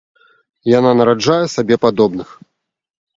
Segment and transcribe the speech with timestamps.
[0.79, 2.29] Яна нараджае сабе падобных.